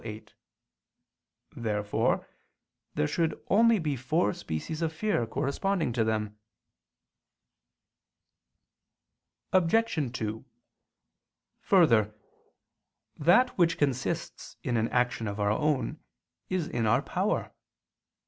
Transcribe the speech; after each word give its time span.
8). 0.03 0.33
Therefore 1.55 2.27
there 2.95 3.05
should 3.05 3.39
only 3.49 3.77
be 3.77 3.95
four 3.95 4.33
species 4.33 4.81
of 4.81 4.91
fear 4.91 5.27
corresponding 5.27 5.93
to 5.93 6.03
them. 6.03 6.39
Obj. 9.53 10.11
2: 10.11 10.43
Further, 11.59 12.15
that 13.15 13.55
which 13.59 13.77
consists 13.77 14.57
in 14.63 14.75
an 14.75 14.89
action 14.89 15.27
of 15.27 15.39
our 15.39 15.51
own 15.51 16.03
is 16.49 16.67
in 16.67 16.87
our 16.87 17.03
power. 17.03 17.51